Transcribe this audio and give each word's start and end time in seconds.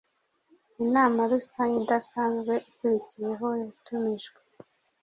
Inama 0.83 1.19
rusange 1.31 1.75
idasanzwe 1.83 2.53
ikurikiyeho 2.69 3.47
yatumijwe 3.61 4.39